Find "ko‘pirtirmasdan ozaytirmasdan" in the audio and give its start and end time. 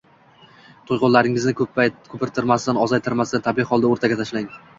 1.59-3.45